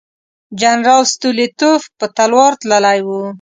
جنرال 0.61 1.03
ستولیتوف 1.13 1.81
په 1.97 2.05
تلوار 2.17 2.51
تللی 2.61 2.99
وو. 3.05 3.21